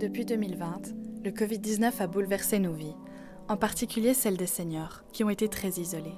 Depuis 0.00 0.24
2020, 0.24 0.94
le 1.26 1.30
Covid-19 1.30 2.00
a 2.00 2.06
bouleversé 2.06 2.58
nos 2.58 2.72
vies, 2.72 2.96
en 3.50 3.58
particulier 3.58 4.14
celles 4.14 4.38
des 4.38 4.46
seniors, 4.46 5.02
qui 5.12 5.24
ont 5.24 5.28
été 5.28 5.46
très 5.46 5.78
isolés. 5.78 6.16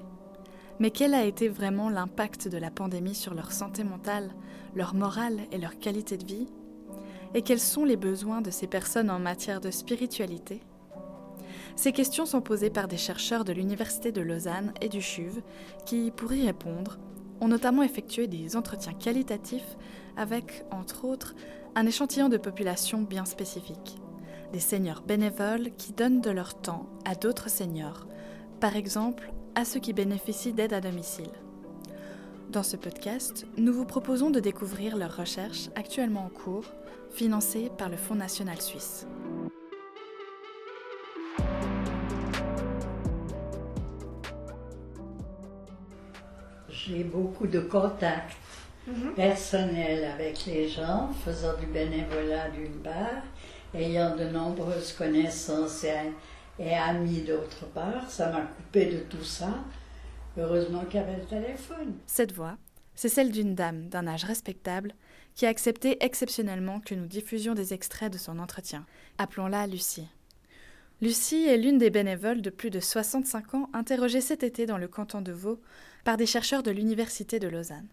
Mais 0.78 0.92
quel 0.92 1.14
a 1.14 1.24
été 1.24 1.48
vraiment 1.48 1.90
l'impact 1.90 2.46
de 2.46 2.58
la 2.58 2.70
pandémie 2.70 3.16
sur 3.16 3.34
leur 3.34 3.50
santé 3.50 3.82
mentale, 3.82 4.36
leur 4.76 4.94
morale 4.94 5.40
et 5.50 5.58
leur 5.58 5.80
qualité 5.80 6.16
de 6.16 6.24
vie? 6.24 6.46
Et 7.34 7.42
quels 7.42 7.58
sont 7.58 7.84
les 7.84 7.96
besoins 7.96 8.40
de 8.40 8.52
ces 8.52 8.68
personnes 8.68 9.10
en 9.10 9.18
matière 9.18 9.60
de 9.60 9.72
spiritualité? 9.72 10.60
Ces 11.74 11.90
questions 11.90 12.24
sont 12.24 12.40
posées 12.40 12.70
par 12.70 12.86
des 12.86 12.96
chercheurs 12.96 13.44
de 13.44 13.52
l'Université 13.52 14.12
de 14.12 14.20
Lausanne 14.20 14.72
et 14.80 14.88
du 14.88 15.02
CHUV 15.02 15.42
qui, 15.86 16.12
pour 16.12 16.32
y 16.32 16.46
répondre, 16.46 17.00
ont 17.40 17.48
notamment 17.48 17.82
effectué 17.82 18.28
des 18.28 18.54
entretiens 18.54 18.94
qualitatifs 18.94 19.76
avec, 20.16 20.64
entre 20.70 21.04
autres, 21.04 21.34
un 21.74 21.86
échantillon 21.86 22.28
de 22.28 22.36
population 22.36 23.02
bien 23.02 23.24
spécifique. 23.24 23.96
Des 24.52 24.60
seigneurs 24.60 25.02
bénévoles 25.02 25.70
qui 25.78 25.92
donnent 25.92 26.20
de 26.20 26.30
leur 26.30 26.60
temps 26.60 26.86
à 27.06 27.14
d'autres 27.14 27.48
seigneurs, 27.48 28.06
par 28.60 28.76
exemple 28.76 29.32
à 29.54 29.64
ceux 29.64 29.80
qui 29.80 29.92
bénéficient 29.92 30.52
d'aide 30.52 30.74
à 30.74 30.80
domicile. 30.80 31.30
Dans 32.50 32.62
ce 32.62 32.76
podcast, 32.76 33.46
nous 33.56 33.72
vous 33.72 33.86
proposons 33.86 34.30
de 34.30 34.40
découvrir 34.40 34.96
leurs 34.96 35.16
recherches 35.16 35.70
actuellement 35.74 36.26
en 36.26 36.28
cours, 36.28 36.66
financées 37.10 37.70
par 37.78 37.88
le 37.88 37.96
Fonds 37.96 38.14
national 38.14 38.60
suisse. 38.60 39.06
J'ai 46.68 47.04
beaucoup 47.04 47.46
de 47.46 47.60
contacts 47.60 48.36
Mhm. 48.86 49.14
personnels 49.14 50.04
avec 50.04 50.44
les 50.46 50.68
gens, 50.68 51.10
faisant 51.24 51.56
du 51.58 51.66
bénévolat 51.66 52.50
d'une 52.50 52.82
part, 52.82 53.22
ayant 53.74 54.16
de 54.16 54.24
nombreuses 54.24 54.92
connaissances 54.92 55.84
et, 55.84 56.12
et 56.58 56.74
amis 56.74 57.22
d'autre 57.22 57.66
part. 57.66 58.10
Ça 58.10 58.30
m'a 58.30 58.42
coupé 58.42 58.86
de 58.86 58.98
tout 59.00 59.24
ça. 59.24 59.54
Heureusement 60.36 60.84
qu'il 60.84 61.00
y 61.00 61.02
avait 61.02 61.18
le 61.18 61.26
téléphone. 61.26 61.94
Cette 62.06 62.32
voix, 62.32 62.56
c'est 62.94 63.08
celle 63.08 63.30
d'une 63.30 63.54
dame 63.54 63.88
d'un 63.88 64.06
âge 64.06 64.24
respectable 64.24 64.94
qui 65.34 65.46
a 65.46 65.48
accepté 65.48 66.02
exceptionnellement 66.04 66.80
que 66.80 66.94
nous 66.94 67.06
diffusions 67.06 67.54
des 67.54 67.72
extraits 67.72 68.12
de 68.12 68.18
son 68.18 68.38
entretien. 68.38 68.84
Appelons-la 69.18 69.66
Lucie. 69.66 70.08
Lucie 71.00 71.46
est 71.46 71.56
l'une 71.56 71.78
des 71.78 71.90
bénévoles 71.90 72.42
de 72.42 72.50
plus 72.50 72.70
de 72.70 72.80
65 72.80 73.54
ans 73.54 73.70
interrogées 73.72 74.20
cet 74.20 74.42
été 74.42 74.66
dans 74.66 74.78
le 74.78 74.88
canton 74.88 75.20
de 75.20 75.32
Vaud 75.32 75.60
par 76.04 76.16
des 76.16 76.26
chercheurs 76.26 76.62
de 76.62 76.70
l'Université 76.70 77.38
de 77.38 77.48
Lausanne. 77.48 77.88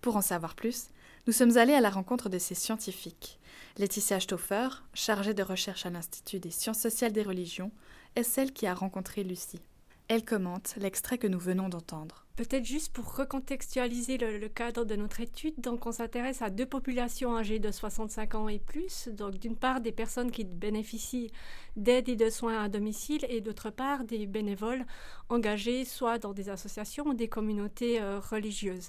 Pour 0.00 0.16
en 0.16 0.22
savoir 0.22 0.54
plus, 0.54 0.88
nous 1.26 1.32
sommes 1.32 1.58
allés 1.58 1.74
à 1.74 1.80
la 1.80 1.90
rencontre 1.90 2.28
de 2.28 2.38
ces 2.38 2.54
scientifiques. 2.54 3.38
Laetitia 3.76 4.18
Stauffer, 4.18 4.68
chargée 4.94 5.34
de 5.34 5.42
recherche 5.42 5.84
à 5.84 5.90
l'Institut 5.90 6.40
des 6.40 6.50
sciences 6.50 6.80
sociales 6.80 7.12
des 7.12 7.22
religions, 7.22 7.70
est 8.16 8.22
celle 8.22 8.52
qui 8.52 8.66
a 8.66 8.74
rencontré 8.74 9.22
Lucie. 9.22 9.60
Elle 10.08 10.24
commente 10.24 10.74
l'extrait 10.76 11.18
que 11.18 11.28
nous 11.28 11.38
venons 11.38 11.68
d'entendre. 11.68 12.26
Peut-être 12.34 12.64
juste 12.64 12.92
pour 12.92 13.14
recontextualiser 13.14 14.18
le, 14.18 14.38
le, 14.38 14.48
cadre 14.48 14.84
de 14.84 14.96
notre 14.96 15.20
étude, 15.20 15.60
donc 15.60 15.86
on 15.86 15.92
s'intéresse 15.92 16.42
à 16.42 16.50
deux 16.50 16.66
populations 16.66 17.36
âgées 17.36 17.60
de 17.60 17.70
65 17.70 18.34
ans 18.34 18.48
et 18.48 18.58
plus. 18.58 19.08
Donc 19.08 19.38
d'une 19.38 19.54
part 19.54 19.80
des 19.80 19.92
personnes 19.92 20.32
qui 20.32 20.42
bénéficient 20.44 21.30
d'aide 21.76 22.08
et 22.08 22.16
de 22.16 22.28
soins 22.28 22.64
à 22.64 22.68
domicile 22.68 23.24
et 23.28 23.40
d'autre 23.40 23.70
part 23.70 24.02
des 24.02 24.26
bénévoles 24.26 24.84
engagés 25.28 25.84
soit 25.84 26.18
dans 26.18 26.32
des 26.32 26.48
associations 26.48 27.06
ou 27.06 27.14
des 27.14 27.28
communautés 27.28 28.00
euh, 28.00 28.18
religieuses. 28.18 28.88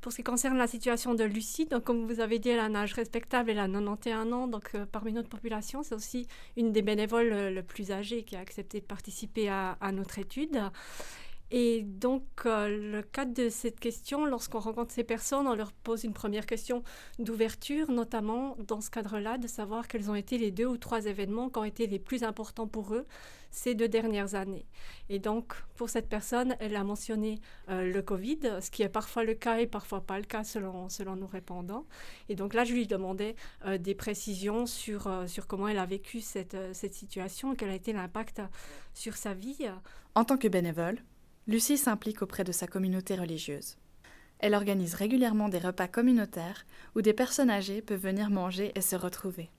Pour 0.00 0.12
ce 0.12 0.16
qui 0.16 0.22
concerne 0.22 0.56
la 0.56 0.66
situation 0.66 1.14
de 1.14 1.24
Lucie, 1.24 1.66
donc 1.66 1.84
comme 1.84 2.06
vous 2.06 2.20
avez 2.20 2.38
dit, 2.38 2.48
elle 2.48 2.60
a 2.60 2.64
un 2.64 2.74
âge 2.74 2.94
respectable, 2.94 3.50
elle 3.50 3.58
a 3.58 3.68
91 3.68 4.32
ans, 4.32 4.48
donc 4.48 4.70
euh, 4.74 4.86
parmi 4.90 5.12
notre 5.12 5.28
population, 5.28 5.82
c'est 5.82 5.94
aussi 5.94 6.26
une 6.56 6.72
des 6.72 6.80
bénévoles 6.80 7.32
euh, 7.32 7.50
le 7.50 7.62
plus 7.62 7.92
âgées 7.92 8.22
qui 8.22 8.34
a 8.34 8.40
accepté 8.40 8.80
de 8.80 8.86
participer 8.86 9.48
à 9.50 9.76
notre 9.92 10.18
étude. 10.18 10.58
Et 11.52 11.82
donc, 11.82 12.22
euh, 12.46 12.92
le 12.92 13.02
cadre 13.02 13.34
de 13.34 13.48
cette 13.48 13.80
question, 13.80 14.24
lorsqu'on 14.24 14.60
rencontre 14.60 14.92
ces 14.92 15.02
personnes, 15.02 15.48
on 15.48 15.54
leur 15.54 15.72
pose 15.72 16.04
une 16.04 16.12
première 16.12 16.46
question 16.46 16.84
d'ouverture, 17.18 17.90
notamment 17.90 18.56
dans 18.68 18.80
ce 18.80 18.88
cadre-là, 18.88 19.36
de 19.36 19.48
savoir 19.48 19.88
quels 19.88 20.10
ont 20.10 20.14
été 20.14 20.38
les 20.38 20.52
deux 20.52 20.66
ou 20.66 20.76
trois 20.76 21.06
événements 21.06 21.48
qui 21.48 21.58
ont 21.58 21.64
été 21.64 21.88
les 21.88 21.98
plus 21.98 22.22
importants 22.22 22.68
pour 22.68 22.94
eux 22.94 23.04
ces 23.50 23.74
deux 23.74 23.88
dernières 23.88 24.36
années. 24.36 24.64
Et 25.08 25.18
donc, 25.18 25.54
pour 25.74 25.90
cette 25.90 26.08
personne, 26.08 26.54
elle 26.60 26.76
a 26.76 26.84
mentionné 26.84 27.40
euh, 27.68 27.92
le 27.92 28.00
Covid, 28.00 28.38
ce 28.60 28.70
qui 28.70 28.84
est 28.84 28.88
parfois 28.88 29.24
le 29.24 29.34
cas 29.34 29.58
et 29.58 29.66
parfois 29.66 30.02
pas 30.02 30.20
le 30.20 30.24
cas 30.24 30.44
selon, 30.44 30.88
selon 30.88 31.16
nos 31.16 31.26
répondants. 31.26 31.84
Et 32.28 32.36
donc 32.36 32.54
là, 32.54 32.62
je 32.62 32.72
lui 32.72 32.86
demandais 32.86 33.34
euh, 33.66 33.76
des 33.76 33.96
précisions 33.96 34.66
sur, 34.66 35.10
sur 35.26 35.48
comment 35.48 35.66
elle 35.66 35.78
a 35.78 35.86
vécu 35.86 36.20
cette, 36.20 36.56
cette 36.74 36.94
situation, 36.94 37.56
quel 37.56 37.70
a 37.70 37.74
été 37.74 37.92
l'impact 37.92 38.40
sur 38.94 39.16
sa 39.16 39.34
vie. 39.34 39.68
En 40.14 40.24
tant 40.24 40.36
que 40.36 40.46
bénévole, 40.46 41.02
Lucie 41.46 41.78
s'implique 41.78 42.22
auprès 42.22 42.44
de 42.44 42.52
sa 42.52 42.66
communauté 42.66 43.14
religieuse. 43.14 43.76
Elle 44.38 44.54
organise 44.54 44.94
régulièrement 44.94 45.48
des 45.48 45.58
repas 45.58 45.88
communautaires 45.88 46.66
où 46.94 47.02
des 47.02 47.12
personnes 47.12 47.50
âgées 47.50 47.82
peuvent 47.82 48.00
venir 48.00 48.30
manger 48.30 48.72
et 48.74 48.80
se 48.80 48.96
retrouver. 48.96 49.50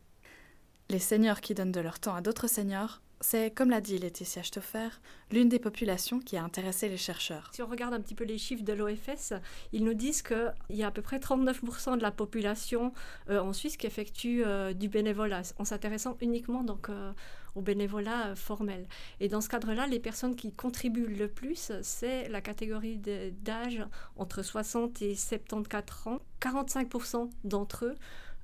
Les 0.89 0.99
seigneurs 0.99 1.41
qui 1.41 1.53
donnent 1.53 1.71
de 1.71 1.79
leur 1.79 1.99
temps 1.99 2.15
à 2.15 2.21
d'autres 2.21 2.47
seigneurs, 2.47 3.01
c'est, 3.21 3.51
comme 3.51 3.69
l'a 3.69 3.81
dit 3.81 3.97
Laetitia 3.97 4.43
Stoffer, 4.43 4.89
l'une 5.31 5.47
des 5.47 5.59
populations 5.59 6.19
qui 6.19 6.37
a 6.37 6.43
intéressé 6.43 6.89
les 6.89 6.97
chercheurs. 6.97 7.49
Si 7.53 7.61
on 7.61 7.67
regarde 7.67 7.93
un 7.93 8.01
petit 8.01 8.15
peu 8.15 8.23
les 8.23 8.37
chiffres 8.37 8.63
de 8.63 8.73
l'OFS, 8.73 9.33
ils 9.71 9.83
nous 9.83 9.93
disent 9.93 10.21
qu'il 10.21 10.53
y 10.71 10.83
a 10.83 10.87
à 10.87 10.91
peu 10.91 11.01
près 11.01 11.19
39% 11.19 11.97
de 11.97 12.01
la 12.01 12.11
population 12.11 12.93
euh, 13.29 13.39
en 13.39 13.53
Suisse 13.53 13.77
qui 13.77 13.87
effectue 13.87 14.43
euh, 14.43 14.73
du 14.73 14.89
bénévolat, 14.89 15.43
en 15.59 15.65
s'intéressant 15.65 16.17
uniquement 16.21 16.63
donc, 16.63 16.89
euh, 16.89 17.13
au 17.55 17.61
bénévolat 17.61 18.35
formel. 18.35 18.87
Et 19.19 19.27
dans 19.27 19.41
ce 19.41 19.49
cadre-là, 19.49 19.87
les 19.87 19.99
personnes 19.99 20.35
qui 20.35 20.51
contribuent 20.51 21.07
le 21.07 21.27
plus, 21.27 21.71
c'est 21.81 22.27
la 22.29 22.41
catégorie 22.41 22.97
d'âge 22.97 23.85
entre 24.17 24.41
60 24.41 25.01
et 25.01 25.15
74 25.15 26.07
ans. 26.07 26.19
45% 26.41 27.29
d'entre 27.43 27.85
eux 27.85 27.95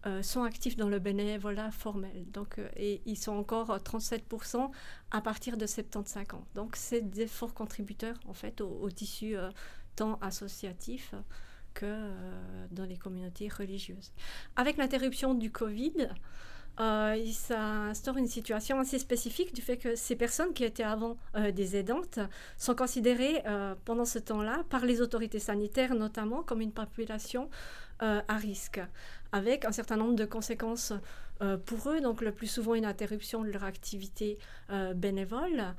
euh, 0.06 0.22
sont 0.22 0.44
actifs 0.44 0.78
dans 0.78 0.90
le 0.90 1.00
bénévolat 1.00 1.72
formel. 1.72 2.26
Donc, 2.32 2.60
euh, 2.60 2.70
et 2.76 3.02
ils 3.06 3.18
sont 3.18 3.34
encore 3.34 3.76
37% 3.78 4.70
à 5.12 5.22
partir 5.22 5.58
de 5.58 5.66
75 5.66 6.34
ans. 6.34 6.46
Donc, 6.54 6.76
c'est 6.76 7.02
des 7.02 7.28
forts 7.28 7.56
contributeurs, 7.56 8.16
en 8.28 8.34
fait, 8.34 8.62
au, 8.62 8.90
tissu 8.92 9.36
euh, 9.36 9.50
tant 9.96 10.20
associatif 10.22 11.16
que 11.74 12.10
dans 12.72 12.86
les 12.86 12.98
communautés 12.98 13.50
religieuses. 13.50 14.12
Avec 14.56 14.78
l'interruption 14.78 15.36
du 15.36 15.52
Covid, 15.52 16.10
euh, 16.80 17.26
ça 17.32 17.60
instaure 17.60 18.18
une 18.18 18.28
situation 18.28 18.80
assez 18.80 19.00
spécifique 19.00 19.54
du 19.54 19.62
fait 19.62 19.78
que 19.78 19.96
ces 19.96 20.16
personnes 20.16 20.54
qui 20.54 20.64
étaient 20.64 20.84
avant 20.84 21.18
euh, 21.36 21.52
des 21.52 21.76
aidantes 21.76 22.20
sont 22.58 22.76
considérées 22.76 23.42
euh, 23.48 23.74
pendant 23.84 24.06
ce 24.06 24.20
temps-là 24.20 24.64
par 24.70 24.86
les 24.86 25.02
autorités 25.02 25.40
sanitaires 25.40 25.96
notamment 25.96 26.44
comme 26.44 26.62
une 26.62 26.72
population 26.72 27.50
à 28.00 28.38
risque, 28.38 28.80
avec 29.32 29.66
un 29.66 29.72
certain 29.72 29.98
nombre 29.98 30.16
de 30.16 30.26
conséquences 30.26 30.94
pour 31.66 31.90
eux, 31.90 32.00
donc 32.00 32.22
le 32.22 32.32
plus 32.32 32.46
souvent 32.46 32.76
une 32.76 32.86
interruption 32.86 33.44
de 33.44 33.50
leur 33.50 33.64
activité 33.64 34.38
bénévole. 34.94 35.74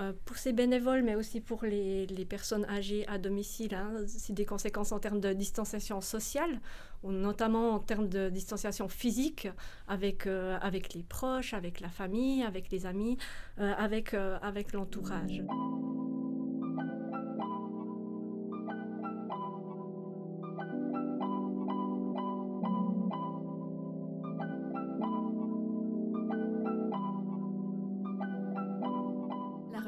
Euh, 0.00 0.12
pour 0.24 0.36
ces 0.36 0.52
bénévoles, 0.52 1.02
mais 1.02 1.14
aussi 1.14 1.40
pour 1.40 1.62
les, 1.62 2.26
personnes 2.28 2.64
âgées 2.64 3.06
à 3.06 3.16
domicile, 3.16 3.74
hein, 3.76 3.92
c'est 4.08 4.32
des 4.32 4.44
conséquences 4.44 4.90
en 4.90 4.98
termes 4.98 5.20
de 5.20 5.32
distanciation 5.32 6.00
sociale, 6.00 6.60
notamment 7.04 7.70
en 7.70 7.78
termes 7.78 8.08
de 8.08 8.28
distanciation 8.28 8.88
physique 8.88 9.46
avec, 9.86 10.26
euh, 10.26 10.58
avec 10.60 10.94
les 10.94 11.04
proches, 11.04 11.54
avec 11.54 11.80
la 11.80 11.90
famille, 11.90 12.42
avec 12.42 12.72
les 12.72 12.86
amis, 12.86 13.18
euh, 13.60 13.72
avec, 13.78 14.14
avec 14.14 14.72
l'entourage. 14.72 15.42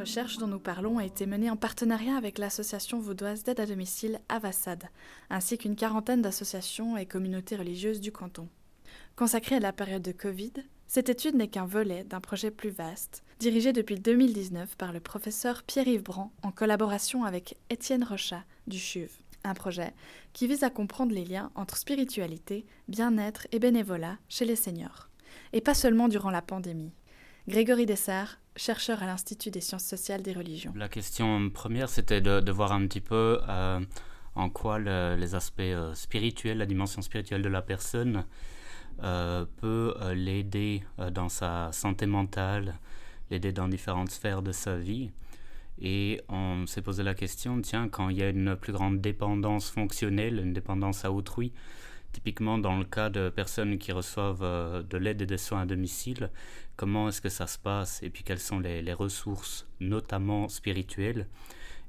Recherche 0.06 0.38
dont 0.38 0.47
nous 0.47 0.61
parlons 0.61 0.99
a 0.99 1.05
été 1.05 1.26
menée 1.26 1.50
en 1.50 1.56
partenariat 1.56 2.17
avec 2.17 2.38
l'association 2.38 3.00
vaudoise 3.00 3.43
d'aide 3.43 3.58
à 3.58 3.67
domicile 3.67 4.20
Avassad, 4.29 4.85
ainsi 5.31 5.58
qu'une 5.58 5.75
quarantaine 5.75 6.23
d'associations 6.23 6.97
et 6.97 7.06
communautés 7.06 7.56
religieuses 7.56 8.00
du 8.00 8.12
canton. 8.12 8.49
Consacrée 9.17 9.56
à 9.56 9.61
la 9.61 9.73
période 9.73 10.03
de 10.03 10.12
Covid, 10.12 10.53
cette 10.87 11.08
étude 11.08 11.35
n'est 11.35 11.49
qu'un 11.49 11.67
volet 11.67 12.05
d'un 12.05 12.20
projet 12.20 12.53
plus 12.53 12.70
vaste, 12.70 13.25
dirigé 13.41 13.73
depuis 13.73 13.99
2019 13.99 14.76
par 14.76 14.93
le 14.93 15.00
professeur 15.00 15.64
Pierre-Yves 15.64 16.05
Brand 16.05 16.31
en 16.44 16.52
collaboration 16.52 17.25
avec 17.25 17.56
Étienne 17.69 18.05
Rochat 18.05 18.44
du 18.69 18.79
CHUV. 18.79 19.11
Un 19.43 19.55
projet 19.55 19.93
qui 20.32 20.47
vise 20.47 20.62
à 20.62 20.70
comprendre 20.70 21.14
les 21.14 21.25
liens 21.25 21.50
entre 21.56 21.76
spiritualité, 21.76 22.64
bien-être 22.87 23.49
et 23.50 23.59
bénévolat 23.59 24.19
chez 24.29 24.44
les 24.44 24.55
seniors, 24.55 25.09
et 25.52 25.61
pas 25.61 25.75
seulement 25.75 26.06
durant 26.06 26.31
la 26.31 26.43
pandémie. 26.43 26.93
Grégory 27.48 27.87
Dessert, 27.87 28.40
chercheur 28.56 29.02
à 29.02 29.06
l'Institut 29.06 29.50
des 29.50 29.60
sciences 29.60 29.84
sociales 29.84 30.22
des 30.22 30.32
religions. 30.32 30.72
La 30.76 30.88
question 30.88 31.48
première, 31.50 31.88
c'était 31.88 32.20
de, 32.20 32.50
voir 32.50 32.72
un 32.72 32.87
petit 32.87 33.00
peu 33.00 33.40
euh, 33.48 33.81
en 34.34 34.50
quoi 34.50 34.78
le, 34.78 35.16
les 35.16 35.34
aspects 35.34 35.60
euh, 35.60 35.94
spirituels, 35.94 36.58
la 36.58 36.66
dimension 36.66 37.02
spirituelle 37.02 37.43
de 37.43 37.48
la 37.48 37.62
personne 37.62 38.25
peut 39.60 39.94
l'aider 40.14 40.82
dans 41.12 41.28
sa 41.28 41.70
santé 41.70 42.06
mentale, 42.06 42.78
l'aider 43.31 43.52
dans 43.52 43.69
différentes 43.69 44.10
sphères 44.10 44.40
de 44.40 44.52
sa 44.52 44.78
vie. 44.78 45.10
Et 45.81 46.22
on 46.28 46.66
s'est 46.66 46.82
posé 46.82 47.02
la 47.02 47.14
question, 47.14 47.60
tiens, 47.60 47.88
quand 47.88 48.08
il 48.08 48.16
y 48.16 48.22
a 48.22 48.31
une 48.31 48.56
plus 48.56 48.72
grande 48.72 49.00
dépendance 49.00 49.69
fonctionnelle, 49.70 50.40
une 50.40 50.54
dépendance 50.54 51.04
à 51.04 51.12
autrui, 51.12 51.52
typiquement 52.16 52.56
dans 52.56 52.78
le 52.78 52.86
cas 52.86 53.10
de 53.10 53.28
personnes 53.28 53.76
qui 53.76 53.92
reçoivent 53.92 54.42
euh, 54.42 54.82
de 54.82 54.96
l'aide 54.96 55.20
et 55.20 55.26
des 55.26 55.36
soins 55.36 55.60
à 55.60 55.66
domicile, 55.66 56.30
comment 56.74 57.10
est-ce 57.10 57.20
que 57.20 57.28
ça 57.28 57.46
se 57.46 57.58
passe 57.58 58.02
et 58.02 58.08
puis 58.08 58.24
quelles 58.24 58.38
sont 58.38 58.58
les, 58.58 58.92
ressources, 58.94 59.66
notamment 59.80 60.48
spirituelles. 60.48 61.26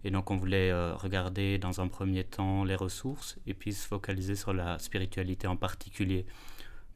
Et 0.03 0.11
donc 0.11 0.29
on 0.29 0.35
voulait 0.35 0.69
euh, 0.69 0.93
regarder 0.95 1.59
dans 1.59 1.79
un 1.79 1.87
premier 1.87 2.25
temps 2.25 2.65
les 2.65 2.75
ressources 2.75 3.37
et 3.47 3.53
puis 3.53 3.71
se 3.71 3.87
focaliser 3.87 4.35
sur 4.35 4.51
la 4.51 4.77
spiritualité 4.79 5.47
en 5.47 5.55
particulier, 5.55 6.25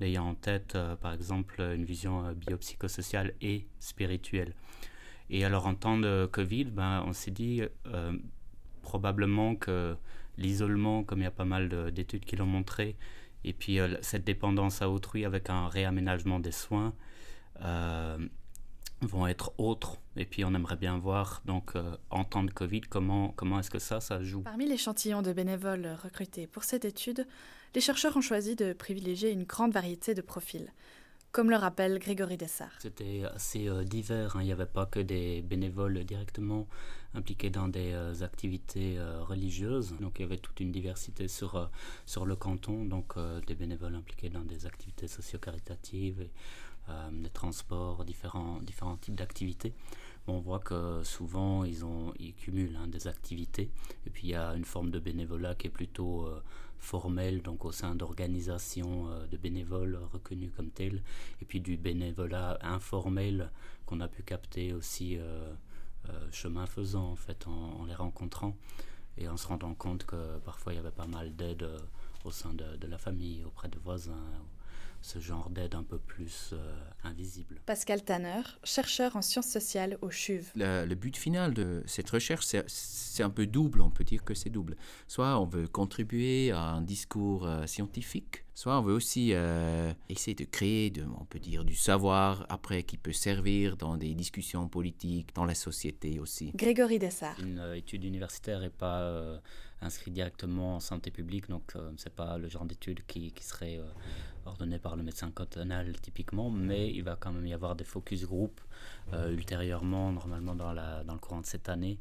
ayant 0.01 0.27
en 0.27 0.35
tête 0.35 0.75
euh, 0.75 0.97
par 0.97 1.13
exemple 1.13 1.61
une 1.61 1.85
vision 1.85 2.33
biopsychosociale 2.33 3.33
et 3.39 3.65
spirituelle. 3.79 4.53
Et 5.29 5.45
alors 5.45 5.67
en 5.67 5.75
temps 5.75 5.97
de 5.97 6.27
Covid, 6.29 6.65
ben, 6.65 7.01
on 7.07 7.13
s'est 7.13 7.31
dit 7.31 7.61
probablement 8.81 9.55
que 9.55 9.95
l'isolement, 10.37 11.05
comme 11.05 11.19
il 11.19 11.23
y 11.23 11.27
a 11.27 11.31
pas 11.31 11.45
mal 11.45 11.93
d'études 11.93 12.25
qui 12.25 12.35
l'ont 12.35 12.45
montré, 12.45 12.97
et 13.43 13.53
puis 13.53 13.79
euh, 13.79 13.95
cette 14.01 14.23
dépendance 14.23 14.81
à 14.81 14.89
autrui 14.89 15.25
avec 15.25 15.49
un 15.49 15.67
réaménagement 15.67 16.39
des 16.39 16.51
soins 16.51 16.93
euh, 17.61 18.17
vont 19.01 19.27
être 19.27 19.53
autres. 19.57 19.99
Et 20.15 20.25
puis 20.25 20.45
on 20.45 20.53
aimerait 20.53 20.75
bien 20.75 20.97
voir, 20.97 21.41
donc 21.45 21.73
en 22.09 22.23
temps 22.23 22.43
de 22.43 22.51
Covid, 22.51 22.81
comment, 22.81 23.29
comment 23.29 23.59
est-ce 23.59 23.71
que 23.71 23.79
ça, 23.79 23.99
ça 23.99 24.21
joue. 24.21 24.41
Parmi 24.41 24.67
l'échantillon 24.67 25.21
de 25.21 25.33
bénévoles 25.33 25.87
recrutés 26.03 26.47
pour 26.47 26.63
cette 26.63 26.85
étude, 26.85 27.25
les 27.73 27.81
chercheurs 27.81 28.15
ont 28.17 28.21
choisi 28.21 28.55
de 28.55 28.73
privilégier 28.73 29.31
une 29.31 29.43
grande 29.43 29.71
variété 29.71 30.13
de 30.13 30.21
profils 30.21 30.71
comme 31.31 31.49
le 31.49 31.55
rappelle 31.55 31.97
Grégory 31.99 32.37
Dessart. 32.37 32.71
C'était 32.79 33.23
assez 33.23 33.67
euh, 33.67 33.83
divers, 33.83 34.35
hein. 34.35 34.41
il 34.41 34.45
n'y 34.45 34.51
avait 34.51 34.65
pas 34.65 34.85
que 34.85 34.99
des 34.99 35.41
bénévoles 35.41 36.03
directement 36.03 36.67
impliqués 37.13 37.49
dans 37.49 37.67
des 37.67 37.91
euh, 37.93 38.13
activités 38.21 38.97
euh, 38.97 39.23
religieuses, 39.23 39.95
donc 39.99 40.19
il 40.19 40.23
y 40.23 40.25
avait 40.25 40.37
toute 40.37 40.59
une 40.59 40.71
diversité 40.71 41.27
sur, 41.27 41.69
sur 42.05 42.25
le 42.25 42.35
canton, 42.35 42.85
donc 42.85 43.15
des 43.47 43.55
bénévoles 43.55 43.95
impliqués 43.95 44.29
dans 44.29 44.43
des 44.43 44.65
activités 44.65 45.07
socio-caritatives, 45.07 46.27
des 47.11 47.29
transports, 47.29 48.03
différents, 48.03 48.59
différents 48.59 48.97
types 48.97 49.15
d'activités. 49.15 49.73
on 50.27 50.39
voit 50.39 50.59
que 50.59 51.03
souvent 51.03 51.63
ils, 51.63 51.85
ont, 51.85 52.13
ils 52.19 52.33
cumulent 52.33 52.75
hein, 52.75 52.87
des 52.87 53.07
activités, 53.07 53.71
et 54.05 54.09
puis 54.09 54.23
il 54.27 54.29
y 54.31 54.35
a 54.35 54.53
une 54.55 54.65
forme 54.65 54.89
de 54.91 54.99
bénévolat 54.99 55.55
qui 55.55 55.67
est 55.67 55.71
plutôt 55.71 56.27
formel, 56.81 57.41
donc 57.41 57.63
au 57.63 57.71
sein 57.71 57.95
d'organisations 57.95 59.07
euh, 59.09 59.27
de 59.27 59.37
bénévoles 59.37 59.97
reconnus 60.11 60.51
comme 60.55 60.71
tels, 60.71 61.01
et 61.41 61.45
puis 61.45 61.61
du 61.61 61.77
bénévolat 61.77 62.57
informel 62.61 63.49
qu'on 63.85 64.01
a 64.01 64.07
pu 64.07 64.23
capter 64.23 64.73
aussi 64.73 65.17
euh, 65.17 65.53
euh, 66.09 66.27
chemin 66.31 66.65
faisant 66.65 67.11
en 67.11 67.15
fait 67.15 67.47
en, 67.47 67.85
les 67.85 67.95
rencontrant 67.95 68.57
et 69.17 69.27
en 69.27 69.37
se 69.37 69.47
rendant 69.47 69.75
compte 69.75 70.05
que 70.05 70.39
parfois 70.39 70.73
il 70.73 70.77
y 70.77 70.79
avait 70.79 70.89
pas 70.91 71.07
mal 71.07 71.35
d'aide 71.35 71.67
au 72.25 72.31
sein 72.31 72.53
de, 72.53 72.87
la 72.87 72.97
famille, 72.97 73.43
auprès 73.43 73.67
de 73.67 73.77
voisins, 73.79 74.25
ce 75.01 75.19
genre 75.19 75.49
d'aide 75.49 75.75
un 75.75 75.83
peu 75.83 75.97
plus 75.97 76.51
euh, 76.53 76.79
invisible. 77.03 77.59
Pascal 77.65 78.03
Tanner, 78.03 78.41
chercheur 78.63 79.15
en 79.15 79.21
sciences 79.21 79.47
sociales 79.47 79.97
au 80.01 80.09
CHUV. 80.09 80.51
Le, 80.55 80.93
but 80.93 81.17
final 81.17 81.53
de 81.53 81.83
cette 81.85 82.09
recherche, 82.09 82.45
c'est 82.67 83.23
un 83.23 83.29
peu 83.29 83.47
double, 83.47 83.81
on 83.81 83.89
peut 83.89 84.03
dire 84.03 84.23
que 84.23 84.33
c'est 84.33 84.49
double. 84.49 84.77
Soit 85.07 85.39
on 85.39 85.45
veut 85.45 85.67
contribuer 85.67 86.51
à 86.51 86.61
un 86.61 86.81
discours 86.81 87.47
euh, 87.47 87.65
scientifique, 87.65 88.43
soit 88.53 88.79
on 88.79 88.83
veut 88.83 88.93
aussi 88.93 89.31
euh, 89.33 89.91
essayer 90.09 90.35
de 90.35 90.45
créer, 90.45 90.91
de, 90.91 91.03
on 91.19 91.25
peut 91.25 91.39
dire, 91.39 91.65
du 91.65 91.75
savoir 91.75 92.45
après 92.49 92.83
qui 92.83 92.97
peut 92.97 93.13
servir 93.13 93.77
dans 93.77 93.97
des 93.97 94.13
discussions 94.13 94.67
politiques, 94.67 95.33
dans 95.33 95.45
la 95.45 95.55
société 95.55 96.19
aussi. 96.19 96.51
Grégory 96.53 96.99
Dessart. 96.99 97.39
Une 97.39 97.73
étude 97.75 98.03
universitaire 98.03 98.59
n'est 98.59 98.69
pas 98.69 99.41
inscrite 99.81 100.13
directement 100.13 100.75
en 100.75 100.79
santé 100.79 101.09
publique, 101.09 101.49
donc 101.49 101.73
c'est 101.97 102.13
pas 102.13 102.37
le 102.37 102.47
genre 102.47 102.65
d'étude 102.65 103.03
qui, 103.07 103.31
qui, 103.31 103.43
serait 103.43 103.79
ordonné 104.45 104.79
par 104.79 104.95
le 104.95 105.03
médecin 105.03 105.31
cantonal 105.31 105.99
typiquement, 106.01 106.49
mais 106.49 106.91
il 106.91 107.03
va 107.03 107.15
quand 107.15 107.31
même 107.31 107.45
y 107.45 107.53
avoir 107.53 107.75
des 107.75 107.83
focus 107.83 108.25
group 108.25 108.59
euh, 109.13 109.31
ultérieurement, 109.31 110.11
normalement 110.11 110.55
dans, 110.55 110.73
la, 110.73 111.03
dans 111.03 111.13
le 111.13 111.19
courant 111.19 111.41
de 111.41 111.45
cette 111.45 111.69
année, 111.69 111.97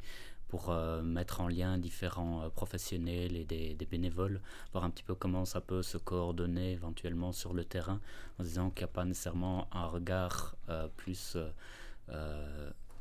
pour 0.48 0.70
euh, 0.70 1.02
mettre 1.02 1.40
en 1.40 1.48
lien 1.48 1.78
différents 1.78 2.42
euh, 2.42 2.48
professionnels 2.48 3.36
et 3.36 3.44
des, 3.44 3.74
des, 3.74 3.86
bénévoles, 3.86 4.40
voir 4.72 4.84
un 4.84 4.90
petit 4.90 5.04
peu 5.04 5.14
comment 5.14 5.44
ça 5.44 5.60
peut 5.60 5.82
se 5.82 5.96
coordonner 5.96 6.72
éventuellement 6.72 7.32
sur 7.32 7.54
le 7.54 7.64
terrain, 7.64 8.00
en 8.38 8.42
disant 8.42 8.70
qu'il 8.70 8.80
n'y 8.80 8.90
a 8.90 8.94
pas 8.94 9.04
nécessairement 9.04 9.68
un 9.72 9.86
regard 9.86 10.56
plus 10.96 11.36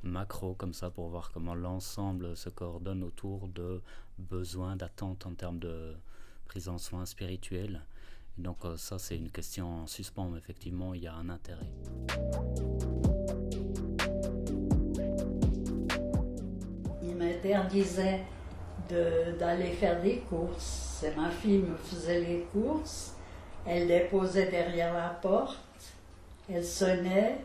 macro 0.04 0.54
comme 0.54 0.74
ça 0.74 0.90
pour 0.90 1.10
voir 1.10 1.32
comment 1.32 1.56
l'ensemble 1.56 2.36
se 2.38 2.50
coordonne 2.50 3.04
autour 3.04 3.48
de 3.50 3.82
besoins, 4.18 4.76
d'attentes 4.76 5.26
en 5.26 5.34
termes 5.34 5.60
de 5.60 5.96
prise 6.46 6.70
en 6.70 6.78
soins 6.78 7.06
spirituels. 7.06 7.82
Donc 8.40 8.58
euh, 8.64 8.78
ça, 8.78 8.98
c'est 8.98 9.18
une 9.18 9.30
question 9.30 9.84
en 9.84 9.88
suspens, 9.88 10.30
mais 10.32 10.38
effectivement, 10.38 10.94
il 10.94 11.04
y 11.04 11.08
a 11.08 11.14
un 11.14 11.30
intérêt. 11.30 11.70
Il 17.04 17.16
m'interdisait 17.16 18.22
d'aller 18.88 19.72
faire 19.72 20.02
des 20.02 20.20
courses. 20.30 20.98
C'est 21.00 21.16
ma 21.18 21.30
fille 21.30 21.60
me 21.60 21.76
faisait 21.76 22.22
les 22.22 22.48
courses. 22.52 23.14
Elle 23.66 23.88
déposait 23.88 24.50
derrière 24.50 24.94
la 24.94 25.10
porte. 25.10 25.60
Elle 26.50 26.66
sonnait. 26.66 27.38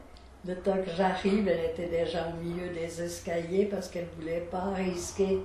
Le 0.46 0.54
temps 0.56 0.76
que 0.76 0.90
j'arrive, 0.96 1.48
elle 1.48 1.70
était 1.70 1.88
déjà 1.88 2.28
au 2.28 2.42
milieu 2.42 2.68
des 2.68 3.02
escaliers 3.02 3.64
parce 3.64 3.88
qu'elle 3.88 4.06
ne 4.16 4.22
voulait 4.22 4.46
pas 4.50 4.70
risquer 4.74 5.40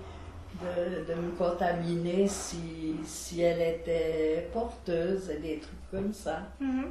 de, 0.56 1.13
me 1.13 1.31
contaminer 1.38 2.28
si, 2.28 2.96
si, 3.06 3.42
elle 3.42 3.62
était 3.62 4.50
porteuse 4.51 5.30
et 5.30 5.38
des 5.38 5.60
trucs 5.60 5.92
comme 5.92 6.13
ça. 6.13 6.42
Mhm. 6.60 6.90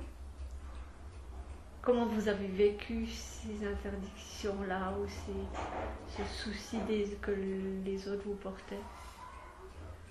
Comment 1.82 2.06
vous 2.06 2.28
avez 2.28 2.48
vécu 2.48 3.06
ces 3.06 3.66
interdictions-là 3.66 4.92
ou 4.98 5.06
ces, 5.08 6.22
ce 6.22 6.42
souci 6.42 6.78
que 7.20 7.30
les 7.84 8.08
autres 8.08 8.24
vous 8.26 8.34
portaient? 8.34 8.76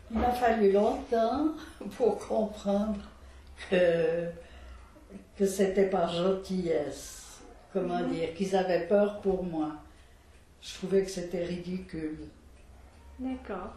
Il 0.10 0.24
a 0.24 0.32
fallu 0.32 0.72
longtemps 0.72 1.50
pour 1.98 2.18
comprendre 2.18 3.00
que, 3.70 4.30
que 5.38 5.46
c'était 5.46 5.90
par 5.90 6.12
gentillesse. 6.14 7.42
Comment 7.74 8.00
mhm. 8.00 8.12
dire 8.12 8.34
Qu'ils 8.34 8.56
avaient 8.56 8.88
peur 8.88 9.20
pour 9.22 9.44
moi. 9.44 9.74
Je 10.62 10.74
trouvais 10.76 11.04
que 11.04 11.12
c'était 11.12 11.46
ridicule. 11.46 12.18
D'accord. 13.20 13.74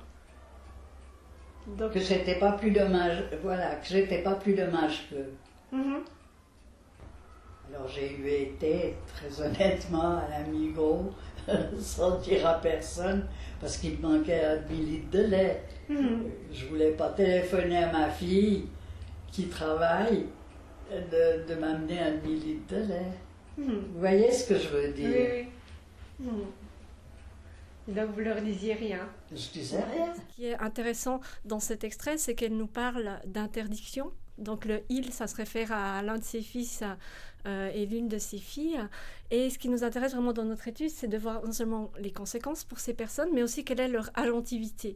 Donc... 1.67 1.93
Que 1.93 2.01
j'étais 2.01 2.37
pas 2.37 2.53
plus 2.53 2.71
dommage, 2.71 3.23
voilà, 3.43 3.77
que 3.77 3.87
j'étais 3.87 4.23
pas 4.23 4.35
plus 4.35 4.55
dommage 4.55 5.09
qu'eux. 5.09 5.33
Mhm. 5.73 6.01
Alors 7.73 7.89
j'ai 7.89 8.17
eu 8.17 8.27
été, 8.27 8.97
très 9.15 9.41
honnêtement, 9.43 10.19
à 10.19 10.25
la 10.29 10.41
Migros, 10.51 11.13
sans 11.79 12.19
dire 12.19 12.47
à 12.47 12.55
personne, 12.55 13.27
parce 13.61 13.77
qu'il 13.77 13.99
me 13.99 14.09
manquait 14.09 14.45
un 14.45 14.57
demi-litre 14.57 15.11
de 15.11 15.21
lait. 15.21 15.63
Mhm. 15.89 16.25
Je 16.53 16.67
voulais 16.67 16.93
pas 16.93 17.11
téléphoner 17.11 17.85
à 17.85 17.93
ma 17.93 18.09
fille, 18.11 18.67
qui 19.31 19.47
travaille, 19.47 20.27
de, 20.91 21.47
de 21.49 21.61
m'amener 21.61 22.01
un 22.01 22.13
demi-litre 22.17 22.75
de 22.75 22.81
lait. 22.83 23.13
Mhm. 23.59 23.85
Vous 23.93 24.01
voyez 24.01 24.33
ce 24.33 24.49
que 24.49 24.59
je 24.59 24.69
veux 24.69 24.93
dire? 24.93 25.47
oui. 26.21 26.27
Donc 27.95 28.11
vous 28.15 28.21
leur 28.21 28.41
disiez 28.41 28.75
rien. 28.75 29.09
Je 29.33 29.49
disais 29.49 29.83
rien. 29.83 30.15
Ce 30.15 30.35
qui 30.35 30.47
est 30.47 30.59
intéressant 30.59 31.21
dans 31.45 31.61
cet 31.61 31.85
extrait, 31.85 32.19
c'est 32.19 32.35
qu'elle 32.35 32.57
nous 32.57 32.67
parle 32.67 33.21
d'interdiction. 33.27 34.13
Donc 34.39 34.65
le 34.65 34.83
il, 34.89 35.13
ça 35.13 35.27
se 35.27 35.37
réfère 35.37 35.73
à 35.73 36.01
l'un 36.03 36.19
de 36.19 36.25
ses 36.25 36.41
fils 36.41 36.83
euh, 37.47 37.71
et 37.75 37.87
l'une 37.87 38.09
de 38.09 38.19
ses 38.19 38.39
filles. 38.39 38.81
Et 39.31 39.51
ce 39.51 39.59
qui 39.59 39.69
nous 39.69 39.85
intéresse 39.85 40.13
vraiment 40.13 40.33
dans 40.33 40.45
notre 40.45 40.69
étude, 40.69 40.91
c'est 40.91 41.09
de 41.09 41.19
voir 41.19 41.45
non 41.45 41.53
seulement 41.53 41.91
les 41.99 42.13
conséquences 42.13 42.65
pour 42.65 42.79
ces 42.79 42.95
personnes, 42.95 43.31
mais 43.35 43.43
aussi 43.43 43.65
quelle 43.65 43.81
est 43.81 43.89
leur 43.89 44.11
allentivité. 44.15 44.95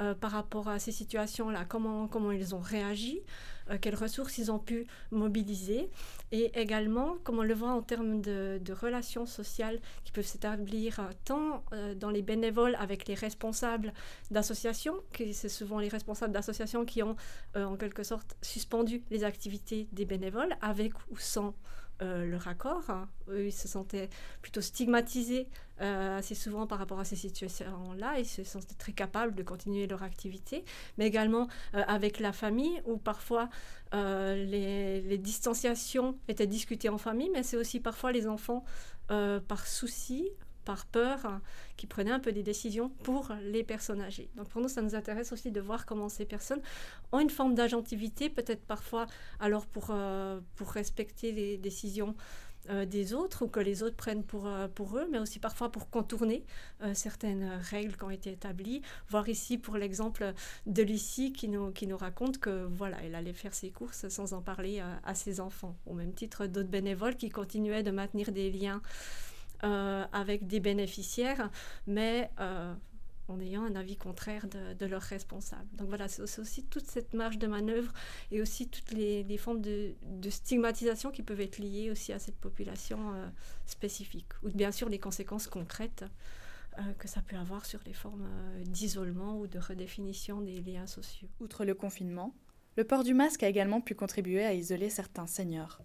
Euh, 0.00 0.14
par 0.14 0.30
rapport 0.30 0.68
à 0.68 0.78
ces 0.78 0.92
situations-là, 0.92 1.66
comment, 1.68 2.08
comment 2.08 2.32
ils 2.32 2.54
ont 2.54 2.60
réagi, 2.60 3.20
euh, 3.68 3.76
quelles 3.78 3.96
ressources 3.96 4.38
ils 4.38 4.50
ont 4.50 4.58
pu 4.58 4.86
mobiliser, 5.10 5.90
et 6.32 6.58
également 6.58 7.18
comment 7.22 7.40
on 7.40 7.44
le 7.44 7.52
voit 7.52 7.72
en 7.72 7.82
termes 7.82 8.22
de, 8.22 8.60
relations 8.72 9.26
sociales 9.26 9.78
qui 10.04 10.12
peuvent 10.12 10.24
s'établir 10.24 11.00
euh, 11.00 11.10
tant 11.26 11.64
dans 11.96 12.08
les 12.08 12.22
bénévoles 12.22 12.76
avec 12.76 13.08
les 13.08 13.14
responsables 13.14 13.92
d'associations, 14.30 14.94
que 15.12 15.32
c'est 15.32 15.50
souvent 15.50 15.78
les 15.78 15.88
responsables 15.88 16.32
d'associations 16.32 16.86
qui 16.86 17.02
ont 17.02 17.16
en 17.54 17.76
quelque 17.76 18.02
sorte 18.02 18.36
suspendu 18.40 19.02
les 19.10 19.24
activités 19.24 19.86
des 19.92 20.06
bénévoles, 20.06 20.56
avec 20.62 20.94
ou 21.10 21.18
sans 21.18 21.54
leur 22.00 22.48
accord. 22.48 22.88
Hein. 22.88 23.08
Ils 23.34 23.52
se 23.52 23.68
sentaient 23.68 24.08
plutôt 24.42 24.60
stigmatisés 24.60 25.48
assez 25.78 26.34
souvent 26.34 26.66
par 26.66 26.78
rapport 26.78 27.00
à 27.00 27.04
ces 27.04 27.16
situations-là. 27.16 28.18
Ils 28.18 28.26
se 28.26 28.44
sentaient 28.44 28.74
très 28.74 28.92
capables 28.92 29.34
de 29.34 29.42
continuer 29.42 29.86
leur 29.86 30.02
activité, 30.02 30.64
mais 30.98 31.06
également 31.06 31.48
avec 31.72 32.20
la 32.20 32.32
famille, 32.32 32.82
où 32.84 32.98
parfois 32.98 33.48
les, 33.92 35.00
les, 35.00 35.18
distanciations 35.18 36.18
étaient 36.28 36.46
discutées 36.46 36.90
en 36.90 36.98
famille, 36.98 37.30
mais 37.32 37.42
c'est 37.42 37.56
aussi 37.56 37.80
parfois 37.80 38.12
les 38.12 38.26
enfants, 38.26 38.64
par 39.08 39.66
souci, 39.66 40.30
par 40.64 40.86
peur, 40.86 41.40
qui 41.76 41.86
prenaient 41.86 42.10
un 42.10 42.20
peu 42.20 42.32
des 42.32 42.42
décisions 42.42 42.90
pour 43.02 43.32
les 43.42 43.64
personnes 43.64 44.00
âgées. 44.00 44.30
Donc 44.36 44.48
pour 44.48 44.60
nous, 44.60 44.68
ça 44.68 44.82
nous 44.82 44.94
intéresse 44.94 45.32
aussi 45.32 45.50
de 45.50 45.60
voir 45.60 45.86
comment 45.86 46.08
ces 46.08 46.24
personnes 46.24 46.60
ont 47.12 47.20
une 47.20 47.30
forme 47.30 47.54
d'agentivité, 47.54 48.30
peut-être 48.30 48.64
parfois 48.64 49.06
alors 49.38 49.66
pour, 49.66 49.88
euh, 49.90 50.40
pour 50.56 50.68
respecter 50.70 51.32
les 51.32 51.58
décisions 51.58 52.14
euh, 52.68 52.84
des 52.84 53.14
autres 53.14 53.46
ou 53.46 53.48
que 53.48 53.60
les 53.60 53.82
autres 53.82 53.96
prennent 53.96 54.22
pour, 54.22 54.46
euh, 54.46 54.68
pour 54.68 54.98
eux, 54.98 55.08
mais 55.10 55.18
aussi 55.18 55.38
parfois 55.38 55.72
pour 55.72 55.88
contourner 55.88 56.44
certaines 56.92 57.58
règles 57.70 57.96
qui 57.96 58.04
ont 58.04 58.10
été 58.10 58.32
établies. 58.32 58.82
Voir 59.08 59.28
ici 59.28 59.58
pour 59.58 59.76
l'exemple 59.76 60.32
de 60.66 60.82
Lucie 60.82 61.32
qui 61.32 61.48
nous, 61.48 61.70
qui 61.72 61.86
nous 61.86 61.96
raconte 61.96 62.38
que 62.38 62.66
voilà, 62.66 62.98
elle 63.02 63.14
allait 63.14 63.32
faire 63.32 63.54
ses 63.54 63.70
courses 63.70 64.08
sans 64.08 64.34
en 64.34 64.42
parler 64.42 64.82
à 65.04 65.14
ses 65.14 65.40
enfants. 65.40 65.76
Au 65.86 65.94
même 65.94 66.12
titre 66.12 66.46
d'autres 66.46 66.68
bénévoles 66.68 67.16
qui 67.16 67.30
continuaient 67.30 67.82
de 67.82 67.90
maintenir 67.90 68.32
des 68.32 68.50
liens 68.50 68.82
avec 69.62 70.46
des 70.46 70.60
bénéficiaires, 70.60 71.50
mais 71.86 72.30
euh, 72.40 72.74
en 73.28 73.40
ayant 73.40 73.64
un 73.64 73.76
avis 73.76 73.96
contraire 73.96 74.46
de, 74.48 74.86
leurs 74.86 75.02
responsables. 75.02 75.68
Donc 75.74 75.88
voilà, 75.88 76.08
c'est 76.08 76.22
aussi 76.22 76.64
toute 76.64 76.86
cette 76.86 77.14
marge 77.14 77.38
de 77.38 77.46
manœuvre 77.46 77.92
et 78.30 78.42
aussi 78.42 78.68
toutes 78.68 78.92
les, 78.92 79.38
formes 79.38 79.60
de, 79.60 79.94
stigmatisation 80.28 81.10
qui 81.10 81.22
peuvent 81.22 81.40
être 81.40 81.58
liées 81.58 81.90
aussi 81.90 82.12
à 82.12 82.18
cette 82.18 82.36
population 82.36 83.14
euh, 83.14 83.28
spécifique. 83.66 84.26
Ou 84.42 84.50
bien 84.50 84.72
sûr 84.72 84.88
les 84.88 84.98
conséquences 84.98 85.46
concrètes 85.46 86.04
que 86.98 87.08
ça 87.08 87.20
peut 87.20 87.36
avoir 87.36 87.66
sur 87.66 87.80
les 87.84 87.92
formes 87.92 88.26
d'isolement 88.64 89.38
ou 89.38 89.48
de 89.48 89.58
redéfinition 89.58 90.40
des 90.40 90.62
liens 90.62 90.86
sociaux. 90.86 91.28
Outre 91.40 91.64
le 91.64 91.74
confinement, 91.74 92.32
le 92.76 92.84
port 92.84 93.02
du 93.02 93.12
masque 93.12 93.42
a 93.42 93.48
également 93.48 93.80
pu 93.80 93.94
contribuer 93.94 94.44
à 94.44 94.54
isoler 94.54 94.88
certains 94.88 95.26
seniors 95.26 95.80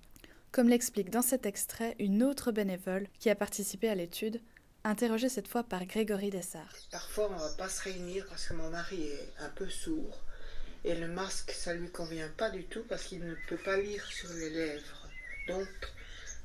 comme 0.55 0.69
l'explique 0.69 1.09
dans 1.09 1.21
cet 1.21 1.45
extrait 1.45 1.97
une 1.99 2.23
autre 2.23 2.53
bénévole 2.53 3.09
qui 3.19 3.29
a 3.29 3.35
participé 3.35 3.89
à 3.89 3.95
l'étude, 3.95 4.39
interrogée 4.85 5.27
cette 5.27 5.49
fois 5.49 5.63
par 5.63 5.85
Grégory 5.85 6.29
Dessart. 6.29 6.73
Parfois, 6.93 7.27
on 7.29 7.33
ne 7.33 7.39
va 7.39 7.53
pas 7.57 7.67
se 7.67 7.83
réunir 7.83 8.25
parce 8.29 8.47
que 8.47 8.53
mon 8.53 8.69
mari 8.69 9.03
est 9.03 9.33
un 9.43 9.49
peu 9.49 9.67
sourd 9.67 10.17
et 10.85 10.95
le 10.95 11.09
masque, 11.09 11.51
ça 11.51 11.73
lui 11.73 11.89
convient 11.89 12.29
pas 12.37 12.49
du 12.51 12.63
tout 12.63 12.83
parce 12.87 13.03
qu'il 13.03 13.19
ne 13.19 13.35
peut 13.49 13.59
pas 13.65 13.75
lire 13.75 14.05
sur 14.05 14.29
les 14.29 14.49
lèvres. 14.49 15.09
Donc, 15.49 15.67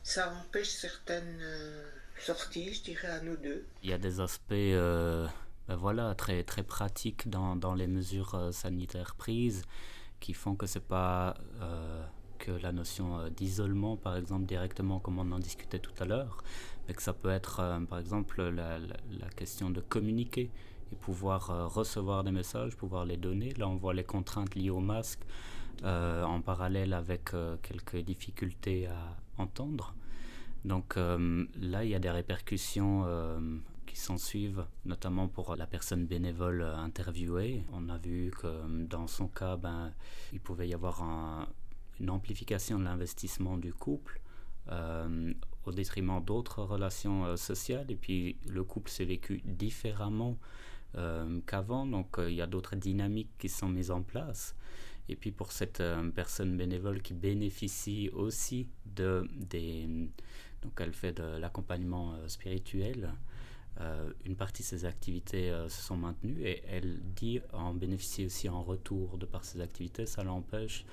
ça 0.03 0.33
empêche 0.33 0.71
certaines 0.71 1.39
euh, 1.41 1.85
sorties, 2.19 2.75
je 2.75 2.83
dirais, 2.83 3.11
à 3.11 3.21
nous 3.21 3.37
deux. 3.37 3.65
Il 3.85 3.91
y 3.91 3.93
a 3.93 3.99
des 3.99 4.19
aspects 4.19 4.51
euh, 4.51 5.29
ben 5.69 5.77
voilà, 5.77 6.17
très, 6.17 6.43
très 6.43 6.65
pratiques 6.65 7.31
dans, 7.31 7.55
dans 7.55 7.75
les 7.75 7.87
mesures 7.87 8.35
euh, 8.35 8.51
sanitaires 8.51 9.15
prises 9.15 9.63
qui 10.19 10.35
font 10.35 10.57
que 10.57 10.67
c'est 10.67 10.81
pas 10.81 11.37
que 12.41 12.51
la 12.51 12.73
notion 12.73 13.19
euh, 13.21 13.31
d'isolement, 13.31 13.97
par 13.97 14.17
exemple, 14.17 14.47
directement, 14.47 14.99
comme 14.99 15.19
on 15.19 15.31
en 15.31 15.39
discutait 15.39 15.79
tout 15.79 15.93
à 16.01 16.07
l'heure, 16.07 16.43
mais 16.89 16.95
que 16.95 17.03
ça 17.03 17.13
peut 17.13 17.31
être, 17.31 17.61
euh, 17.61 17.81
par 17.81 17.99
exemple, 17.99 18.43
la, 18.43 18.81
question 19.37 19.71
de 19.71 19.81
communiquer 19.81 20.51
et 20.93 20.97
pouvoir 20.97 21.51
euh, 21.51 21.67
recevoir 21.67 22.25
des 22.25 22.33
messages, 22.33 22.77
pouvoir 22.77 23.05
les 23.05 23.17
donner. 23.17 23.53
Là, 23.55 23.69
on 23.69 23.77
voit 23.77 23.95
les 23.95 24.05
contraintes 24.05 24.55
liées 24.55 24.71
au 24.71 24.81
masque 24.81 25.21
en 25.83 26.43
parallèle 26.43 26.93
avec 26.93 27.31
quelques 27.63 27.97
difficultés 28.05 28.87
à 28.87 29.17
entendre. 29.39 29.95
Donc 30.67 30.97
là, 30.97 31.85
il 31.85 31.89
y 31.89 31.95
a 31.95 31.99
des 31.99 32.11
répercussions 32.11 33.07
qui 33.87 33.97
s'en 33.97 34.19
suivent, 34.19 34.67
notamment 34.85 35.27
pour 35.27 35.57
la 35.57 35.67
personne 35.67 36.05
bénévole 36.05 36.61
interviewée. 36.63 37.65
On 37.73 37.89
a 37.89 37.97
vu 37.97 38.31
que 38.39 38.85
dans 38.85 39.07
son 39.07 39.29
cas, 39.29 39.57
ben, 39.57 39.91
il 40.35 40.41
pouvait 40.41 40.69
y 40.69 40.75
avoir 40.75 41.03
un, 41.03 41.49
une 42.01 42.11
amplification 42.11 42.79
de 42.79 42.85
l'investissement 42.85 43.57
du 43.57 43.73
couple 43.73 44.21
euh, 44.71 45.33
au 45.65 45.73
détriment 45.73 46.23
d'autres 46.25 46.63
relations 46.63 47.27
euh, 47.27 47.37
sociales. 47.37 47.91
Et 47.91 47.97
puis 47.97 48.37
le 48.49 48.65
couple 48.65 48.91
s'est 48.91 49.05
vécu 49.05 49.43
différemment 49.45 50.39
euh, 50.97 51.41
qu'avant, 51.47 51.87
donc 51.87 52.17
il 52.19 52.35
y 52.35 52.43
a 52.43 52.47
d'autres 52.47 52.77
dynamiques 52.77 53.31
qui 53.39 53.49
sont 53.49 53.69
mises 53.69 53.91
en 53.91 54.03
place. 54.03 54.55
Et 55.09 55.17
puis 55.17 55.33
pour 55.33 55.51
cette 55.51 55.83
personne 56.15 56.57
bénévole 56.57 57.03
qui 57.03 57.15
bénéficie 57.15 58.11
aussi 58.13 58.69
de 58.87 59.29
des 59.35 59.89
donc 60.63 60.73
elle 60.79 60.93
fait 60.93 61.13
de 61.13 61.39
l'accompagnement 61.39 62.15
spirituel. 62.29 63.13
une 64.25 64.37
partie 64.37 64.63
de 64.63 64.69
ses 64.69 64.85
activités 64.85 65.51
se 65.69 65.83
sont 65.83 65.97
maintenues 65.97 66.41
et 66.43 66.63
elle 66.69 67.01
dit 67.03 67.41
en 67.53 67.75
bénéficier 67.75 68.27
aussi 68.27 68.49
en 68.49 68.63
retour 68.63 69.19
de 69.19 69.27
par 69.27 69.45
ses 69.45 69.61
activités. 69.61 70.07
Ça 70.07 70.23
l'empêche 70.23 70.85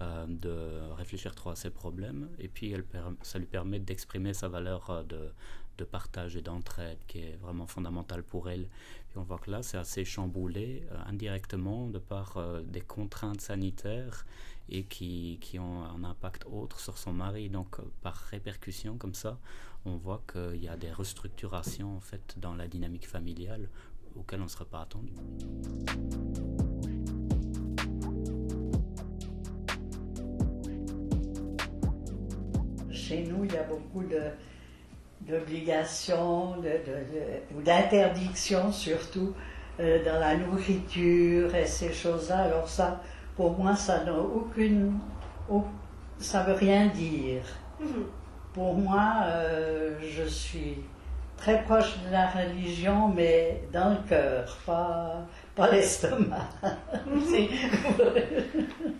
euh, 0.00 0.26
de 0.26 0.92
réfléchir 0.96 1.34
trop 1.36 1.50
à 1.50 1.56
ses 1.56 1.70
problèmes 1.70 2.28
et 2.40 2.48
puis 2.48 2.72
elle, 2.72 2.84
ça 3.22 3.38
lui 3.38 3.46
permet 3.46 3.78
d'exprimer 3.78 4.34
sa 4.34 4.48
valeur 4.48 4.90
euh, 4.90 5.02
de, 5.04 5.30
de, 5.78 5.84
partage 5.84 6.36
et 6.36 6.42
d'entraide 6.42 6.98
qui 7.06 7.20
est 7.20 7.36
vraiment 7.36 7.68
fondamentale 7.68 8.24
pour 8.24 8.50
elle. 8.50 8.62
Et 8.62 9.18
on 9.18 9.22
voit 9.22 9.38
que 9.38 9.52
là, 9.52 9.62
c'est 9.62 9.76
assez 9.76 10.04
chamboulé 10.04 10.84
euh, 10.90 10.96
indirectement 11.06 11.86
de 11.88 11.98
par 11.98 12.38
des 12.64 12.80
contraintes 12.80 13.40
sanitaires 13.40 14.26
et 14.68 14.82
qui, 14.84 15.38
qui, 15.40 15.60
ont 15.60 15.84
un 15.84 16.02
impact 16.02 16.44
autre 16.50 16.80
sur 16.80 16.98
son 16.98 17.12
mari. 17.12 17.48
Donc, 17.48 17.76
par 18.02 18.16
répercussion, 18.16 18.96
comme 18.98 19.14
ça, 19.14 19.38
on 19.84 19.96
voit 19.96 20.24
qu'il 20.32 20.62
y 20.62 20.68
a 20.68 20.76
des 20.76 20.90
restructurations 20.90 21.96
en 21.96 22.00
fait 22.00 22.34
dans 22.38 22.54
la 22.54 22.66
dynamique 22.66 23.06
familiale 23.06 23.68
auxquelles 24.16 24.40
on 24.40 24.44
ne 24.44 24.48
serait 24.48 24.64
pas 24.64 24.80
attendu. 24.80 25.12
Chez 33.14 33.24
nous, 33.24 33.44
il 33.44 33.52
y 33.52 33.56
a 33.56 33.62
beaucoup 33.62 34.02
d'obligations 35.20 36.56
ou 37.54 37.62
d'interdictions 37.62 38.72
surtout 38.72 39.34
euh, 39.80 40.04
dans 40.04 40.18
la 40.18 40.36
nourriture 40.36 41.54
et 41.54 41.66
ces 41.66 41.92
choses-là. 41.92 42.38
Alors 42.38 42.68
ça, 42.68 43.00
pour 43.36 43.58
moi, 43.58 43.76
ça 43.76 44.04
n'a 44.04 44.14
aucune... 44.14 44.98
ça 46.18 46.42
veut 46.42 46.54
rien 46.54 46.86
dire. 46.88 47.42
Mhm. 47.80 48.06
Pour 48.52 48.74
moi, 48.74 49.24
euh, 49.26 49.98
je 50.00 50.24
suis 50.24 50.76
très 51.36 51.62
proche 51.64 51.96
de 52.06 52.12
la 52.12 52.28
religion, 52.28 53.08
mais 53.08 53.62
dans 53.72 53.90
le 53.90 54.08
cœur, 54.08 54.56
pas, 54.64 55.26
pas 55.56 55.70
l'estomac. 55.70 56.48
Mhm. 57.06 57.48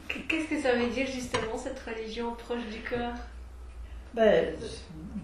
Qu'est-ce 0.29 0.49
que 0.49 0.61
ça 0.61 0.75
veut 0.75 0.89
dire 0.89 1.07
justement 1.07 1.57
cette 1.57 1.79
religion 1.81 2.35
proche 2.35 2.67
du 2.73 2.81
cœur? 2.81 3.13
Ben, 4.15 4.55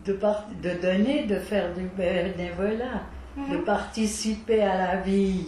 de, 0.05 0.13
de 0.13 0.81
donner, 0.81 1.27
de 1.27 1.37
faire 1.37 1.75
du 1.75 1.87
bénévolat, 1.97 3.03
de 3.37 3.57
mhm. 3.57 3.65
participer 3.65 4.63
à 4.63 4.79
la 4.79 5.01
vie 5.01 5.47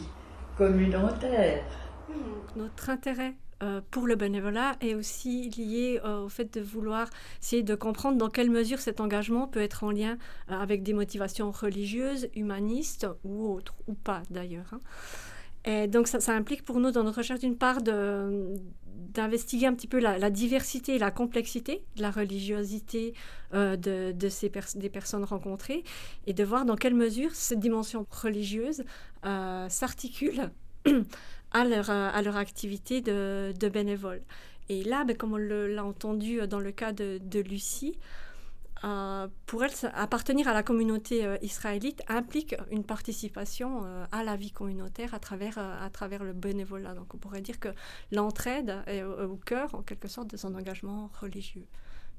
communautaire. 0.56 1.62
Mhm. 2.08 2.62
Notre 2.62 2.90
intérêt 2.90 3.34
euh, 3.62 3.80
pour 3.92 4.08
le 4.08 4.16
bénévolat 4.16 4.74
est 4.80 4.94
aussi 4.94 5.48
lié 5.50 6.00
euh, 6.04 6.24
au 6.24 6.28
fait 6.28 6.52
de 6.52 6.60
vouloir 6.60 7.08
essayer 7.40 7.62
de 7.62 7.76
comprendre 7.76 8.18
dans 8.18 8.28
quelle 8.28 8.50
mesure 8.50 8.80
cet 8.80 9.00
engagement 9.00 9.46
peut 9.46 9.60
être 9.60 9.84
en 9.84 9.92
lien 9.92 10.18
euh, 10.50 10.58
avec 10.58 10.82
des 10.82 10.92
motivations 10.92 11.52
religieuses, 11.52 12.28
humanistes 12.34 13.06
ou 13.22 13.46
autres, 13.46 13.74
ou 13.86 13.94
pas 13.94 14.22
d'ailleurs. 14.30 14.66
Hein. 14.72 14.80
Donc 15.64 16.08
ça, 16.08 16.34
implique 16.34 16.64
pour 16.64 16.80
nous 16.80 16.90
dans 16.90 17.04
notre 17.04 17.18
recherche 17.18 17.40
d'une 17.40 17.56
part 17.56 17.82
d'investiguer 17.82 19.66
un 19.66 19.74
petit 19.74 19.86
peu 19.86 20.00
la, 20.00 20.30
diversité 20.30 20.96
et 20.96 20.98
la 20.98 21.10
complexité 21.10 21.84
de 21.96 22.02
la 22.02 22.10
religiosité 22.10 23.14
euh, 23.54 23.76
de, 23.76 24.28
ces 24.28 24.50
des 24.74 24.90
personnes 24.90 25.24
rencontrées 25.24 25.84
et 26.26 26.32
de 26.32 26.44
voir 26.44 26.64
dans 26.64 26.76
quelle 26.76 26.94
mesure 26.94 27.34
cette 27.34 27.60
dimension 27.60 28.06
religieuse 28.10 28.82
euh, 29.24 29.68
s'articule 29.68 30.50
à 31.52 31.64
leur, 31.64 31.90
à 31.90 32.20
leur 32.22 32.36
activité 32.36 33.00
de, 33.00 33.52
de 33.58 33.68
bénévole. 33.68 34.22
Et 34.68 34.82
là, 34.82 35.04
ben, 35.04 35.16
comme 35.16 35.34
on 35.34 35.36
l'a 35.36 35.84
entendu 35.84 36.40
dans 36.48 36.60
le 36.60 36.72
cas 36.72 36.92
de 36.92 37.40
Lucie, 37.40 37.96
euh, 38.84 39.28
pour 39.46 39.62
elle, 39.62 39.70
appartenir 39.94 40.48
à 40.48 40.52
la 40.52 40.62
communauté 40.62 41.24
euh, 41.24 41.36
israélite 41.40 42.02
implique 42.08 42.56
une 42.70 42.82
participation 42.82 43.84
euh, 43.84 44.04
à 44.10 44.24
la 44.24 44.34
vie 44.36 44.50
communautaire 44.50 45.14
à 45.14 45.20
travers, 45.20 45.58
à 45.58 45.88
travers 45.90 46.24
le 46.24 46.32
bénévolat. 46.32 46.94
Donc 46.94 47.14
on 47.14 47.18
pourrait 47.18 47.42
dire 47.42 47.60
que 47.60 47.68
l'entraide 48.10 48.82
est 48.86 49.02
au, 49.04 49.36
cœur, 49.36 49.74
en 49.74 49.82
quelque 49.82 50.08
sorte, 50.08 50.28
de 50.30 50.36
son 50.36 50.54
engagement 50.54 51.10
religieux. 51.20 51.66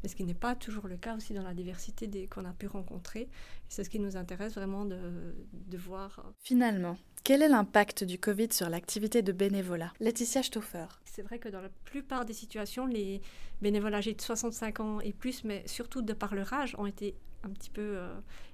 mais 0.01 0.09
ce 0.09 0.15
qui 0.15 0.23
n'est 0.23 0.33
pas 0.33 0.55
toujours 0.55 0.87
le 0.87 0.95
cas 0.95 1.17
aussi 1.17 1.33
dans 1.33 1.43
la 1.43 1.53
diversité 1.53 2.27
qu'on 2.27 2.45
a 2.45 2.53
pu 2.53 2.67
rencontrer. 2.67 3.29
C'est 3.67 3.83
ce 3.83 3.89
qui 3.89 3.99
nous 3.99 4.15
intéresse 4.15 4.55
vraiment 4.55 4.85
de, 4.85 5.35
de 5.51 5.77
voir. 5.77 6.31
Finalement, 6.39 6.97
quel 7.23 7.41
est 7.41 7.47
l'impact 7.47 8.03
du 8.03 8.19
Covid 8.19 8.49
sur 8.51 8.69
l'activité 8.69 9.21
de 9.21 9.31
bénévolat? 9.31 9.93
Laetitia 10.01 10.43
Stoffer. 10.43 10.87
C'est 11.05 11.21
vrai 11.21 11.39
que 11.39 11.47
dans 11.47 11.61
la 11.61 11.69
plupart 11.85 12.25
des 12.25 12.33
situations, 12.33 12.85
les 12.85 13.21
bénévoles 13.61 13.95
âgés 13.95 14.13
de 14.13 14.21
65 14.21 14.79
ans 14.81 14.99
et 14.99 15.13
plus, 15.13 15.45
mais 15.45 15.63
surtout 15.65 16.01
de 16.01 16.11
par 16.11 16.35
leur 16.35 16.51
âge, 16.51 16.75
ont 16.77 16.85
été 16.85 17.15
un 17.43 17.49
petit 17.49 17.69
peu 17.69 17.95
euh, 17.95 18.13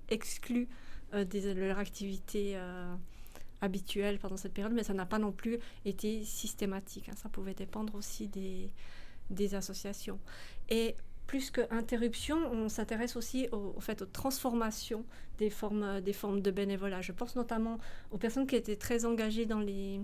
exclus 0.10 0.68
euh, 1.16 1.26
de 1.26 1.52
leur 1.52 1.80
activité 1.80 2.54
euh, 2.58 2.94
habituelle 3.62 4.20
pendant 4.20 4.38
cette 4.38 4.54
période, 4.54 4.74
mais 4.74 4.84
ça 4.84 4.94
n'a 4.94 5.08
pas 5.08 5.18
non 5.18 5.32
plus 5.32 5.58
été 5.84 6.24
systématique. 6.24 7.10
Hein. 7.10 7.16
Ça 7.16 7.30
pouvait 7.30 7.56
dépendre 7.56 7.96
aussi 7.96 8.28
des, 8.28 8.72
des 9.32 9.56
associations. 9.56 10.20
Et 10.70 10.96
plus 11.30 11.52
qu'interruption, 11.52 12.38
on 12.52 12.70
s'intéresse 12.70 13.16
aussi 13.16 13.50
au, 13.52 13.80
fait 13.80 14.02
aux 14.02 14.08
transformations 14.08 15.06
des 15.38 15.52
formes, 15.52 16.02
des 16.02 16.12
formes 16.12 16.42
de 16.42 16.50
bénévolat. 16.50 17.02
Je 17.02 17.12
pense 17.12 17.36
notamment 17.36 17.78
aux 18.10 18.18
personnes 18.18 18.48
qui 18.48 18.56
étaient 18.56 18.76
très 18.76 19.06
engagées 19.06 19.46
dans 19.46 19.60
les 19.60 20.02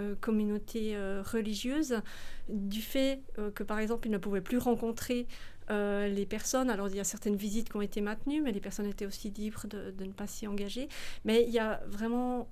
euh, 0.00 0.16
communautés 0.20 0.96
euh, 0.96 1.22
religieuses, 1.22 2.02
du 2.48 2.82
fait 2.82 3.22
euh, 3.38 3.52
que 3.52 3.62
par 3.62 3.78
exemple 3.78 4.08
ils 4.08 4.10
ne 4.10 4.18
pouvaient 4.18 4.40
plus 4.40 4.58
rencontrer 4.58 5.28
les 5.70 6.26
personnes. 6.26 6.70
Alors 6.70 6.88
il 6.88 6.96
y 6.96 7.00
a 7.00 7.04
certaines 7.04 7.36
visites 7.36 7.68
qui 7.68 7.76
ont 7.76 7.82
été 7.82 8.00
maintenues, 8.00 8.40
mais 8.42 8.50
les 8.50 8.60
personnes 8.60 8.86
étaient 8.86 9.06
aussi 9.06 9.30
libres 9.30 9.68
de, 9.68 9.92
de 9.92 10.04
ne 10.06 10.12
pas 10.12 10.26
s'y 10.26 10.48
engager. 10.48 10.88
Mais 11.24 11.44
il 11.44 11.50
y 11.50 11.60
a 11.60 11.82
vraiment 11.86 12.48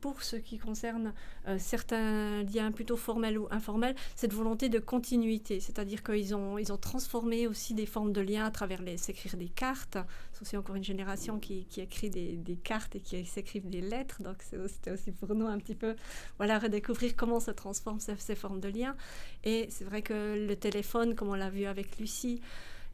pour 0.00 0.22
ce 0.22 0.36
qui 0.36 0.58
concerne 0.58 1.12
euh, 1.48 1.56
certains 1.58 2.42
liens 2.42 2.72
plutôt 2.72 2.96
formels 2.96 3.38
ou 3.38 3.48
informels, 3.50 3.94
cette 4.14 4.32
volonté 4.32 4.68
de 4.68 4.78
continuité, 4.78 5.60
c'est-à-dire 5.60 6.02
qu'ils 6.02 6.34
ont, 6.34 6.58
ils 6.58 6.72
ont 6.72 6.76
transformé 6.76 7.46
aussi 7.46 7.74
des 7.74 7.86
formes 7.86 8.12
de 8.12 8.20
liens 8.20 8.44
à 8.44 8.50
travers 8.50 8.82
les, 8.82 8.96
s'écrire 8.96 9.36
des 9.36 9.48
cartes. 9.48 9.98
C'est 10.32 10.42
aussi 10.42 10.56
encore 10.56 10.76
une 10.76 10.84
génération 10.84 11.38
qui, 11.38 11.64
qui 11.66 11.80
écrit 11.80 12.10
des, 12.10 12.36
des, 12.36 12.56
cartes 12.56 12.96
et 12.96 13.00
qui 13.00 13.24
s'écrivent 13.24 13.68
des 13.68 13.80
lettres, 13.80 14.22
donc 14.22 14.36
c'était 14.42 14.90
aussi 14.90 15.12
pour 15.12 15.34
nous 15.34 15.46
un 15.46 15.58
petit 15.58 15.74
peu 15.74 15.96
voilà, 16.38 16.58
redécouvrir 16.58 17.16
comment 17.16 17.40
se 17.40 17.50
transforment 17.50 18.00
ces, 18.00 18.16
ces 18.18 18.34
formes 18.34 18.60
de 18.60 18.68
liens. 18.68 18.96
Et 19.44 19.66
c'est 19.70 19.84
vrai 19.84 20.02
que 20.02 20.46
le 20.46 20.56
téléphone, 20.56 21.14
comme 21.14 21.28
on 21.28 21.34
l'a 21.34 21.50
vu 21.50 21.66
avec 21.66 21.98
Lucie, 21.98 22.40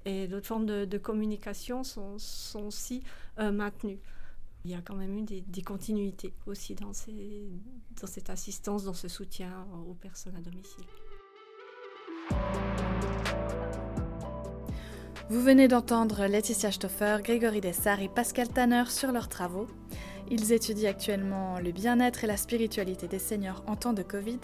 et 0.05 0.27
d'autres 0.27 0.47
formes 0.47 0.67
de, 0.67 0.85
de 0.85 0.99
communication 0.99 1.85
sont, 1.85 2.19
sont 2.19 2.65
aussi 2.65 3.03
euh, 3.39 3.53
maintenues 3.53 3.99
il 4.65 4.71
y 4.71 4.75
a 4.75 4.81
quand 4.81 4.95
même 4.95 5.17
eu 5.19 5.23
des, 5.23 5.63
continuités 5.63 6.35
aussi 6.47 6.75
dans, 6.75 6.93
dans 8.01 8.07
cette 8.07 8.31
assistance, 8.31 8.85
dans 8.85 8.95
ce 8.95 9.09
soutien 9.09 9.67
aux 9.89 9.95
personnes 9.95 10.37
à 10.37 10.41
domicile. 10.41 10.85
Vous 15.29 15.41
venez 15.41 15.67
d'entendre 15.67 16.27
Laetitia 16.27 16.71
Stoffer, 16.71 17.19
Grégory 17.23 17.61
Dessart 17.61 18.01
et 18.01 18.09
Pascal 18.09 18.49
Tanner 18.49 18.85
sur 18.89 19.13
leurs 19.13 19.29
travaux. 19.29 19.67
Ils 20.31 20.53
étudient 20.53 20.91
actuellement 20.91 21.59
le 21.59 21.73
bien-être 21.73 22.25
et 22.25 22.27
la 22.27 22.37
spiritualité 22.37 23.09
des 23.09 23.19
seniors 23.19 23.65
en 23.67 23.77
temps 23.77 23.93
de 23.93 24.03
Covid. 24.03 24.41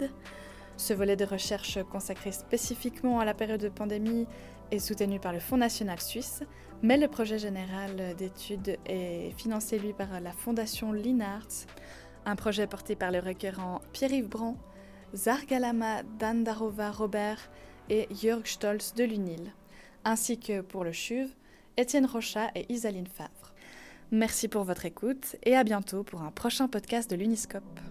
Ce 0.77 0.93
volet 0.93 1.15
de 1.15 1.25
recherche 1.25 1.79
consacré 1.91 2.31
spécifiquement 2.31 3.19
à 3.19 3.25
la 3.25 3.33
période 3.33 3.61
de 3.61 3.69
pandémie 3.69 4.25
est 4.71 4.79
soutenu 4.79 5.19
par 5.19 5.33
le 5.33 5.39
Fonds 5.39 5.57
national 5.57 5.99
suisse, 5.99 6.43
mais 6.81 6.97
le 6.97 7.07
projet 7.07 7.37
général 7.37 8.15
d'études 8.17 8.77
est 8.85 9.31
financé 9.37 9.79
lui 9.79 9.93
par 9.93 10.19
la 10.21 10.31
Fondation 10.31 10.91
Linarts, 10.91 11.65
un 12.25 12.35
projet 12.35 12.67
porté 12.67 12.95
par 12.95 13.11
le 13.11 13.19
requérant 13.19 13.81
Pierre-Yves 13.93 14.29
Brand, 14.29 14.55
Zargalama 15.13 16.03
Dandarova 16.19 16.91
Robert 16.91 17.51
et 17.89 18.07
Jörg 18.13 18.45
Stolz 18.45 18.93
de 18.93 19.03
l'UNIL, 19.03 19.53
ainsi 20.05 20.39
que 20.39 20.61
pour 20.61 20.83
le 20.83 20.91
CHUV, 20.91 21.29
Étienne 21.77 22.05
Rochat 22.05 22.51
et 22.55 22.71
Isaline 22.71 23.07
Favre. 23.07 23.53
Merci 24.11 24.47
pour 24.47 24.63
votre 24.63 24.85
écoute 24.85 25.35
et 25.43 25.55
à 25.55 25.63
bientôt 25.63 26.03
pour 26.03 26.21
un 26.21 26.31
prochain 26.31 26.67
podcast 26.67 27.09
de 27.09 27.15
l'Uniscope. 27.15 27.88